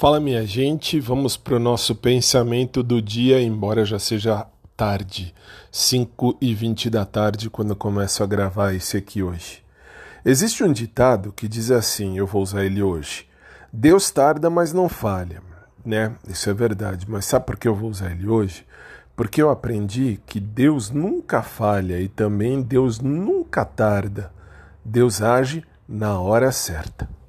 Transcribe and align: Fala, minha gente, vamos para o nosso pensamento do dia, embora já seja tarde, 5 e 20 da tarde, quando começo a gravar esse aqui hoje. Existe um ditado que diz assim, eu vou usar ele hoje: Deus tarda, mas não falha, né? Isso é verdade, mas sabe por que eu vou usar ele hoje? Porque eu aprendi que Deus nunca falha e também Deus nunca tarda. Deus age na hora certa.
Fala, 0.00 0.18
minha 0.18 0.46
gente, 0.46 0.98
vamos 0.98 1.36
para 1.36 1.56
o 1.56 1.58
nosso 1.58 1.94
pensamento 1.94 2.82
do 2.82 3.02
dia, 3.02 3.38
embora 3.38 3.84
já 3.84 3.98
seja 3.98 4.46
tarde, 4.74 5.34
5 5.70 6.38
e 6.40 6.54
20 6.54 6.88
da 6.88 7.04
tarde, 7.04 7.50
quando 7.50 7.76
começo 7.76 8.24
a 8.24 8.26
gravar 8.26 8.72
esse 8.72 8.96
aqui 8.96 9.22
hoje. 9.22 9.62
Existe 10.24 10.64
um 10.64 10.72
ditado 10.72 11.32
que 11.32 11.46
diz 11.46 11.70
assim, 11.70 12.16
eu 12.16 12.26
vou 12.26 12.42
usar 12.42 12.64
ele 12.64 12.82
hoje: 12.82 13.28
Deus 13.70 14.10
tarda, 14.10 14.48
mas 14.48 14.72
não 14.72 14.88
falha, 14.88 15.42
né? 15.84 16.14
Isso 16.26 16.48
é 16.48 16.54
verdade, 16.54 17.04
mas 17.06 17.26
sabe 17.26 17.44
por 17.44 17.58
que 17.58 17.68
eu 17.68 17.74
vou 17.74 17.90
usar 17.90 18.10
ele 18.10 18.26
hoje? 18.26 18.64
Porque 19.14 19.42
eu 19.42 19.50
aprendi 19.50 20.18
que 20.24 20.40
Deus 20.40 20.88
nunca 20.88 21.42
falha 21.42 22.00
e 22.00 22.08
também 22.08 22.62
Deus 22.62 23.00
nunca 23.00 23.66
tarda. 23.66 24.32
Deus 24.82 25.20
age 25.20 25.62
na 25.86 26.18
hora 26.18 26.50
certa. 26.50 27.19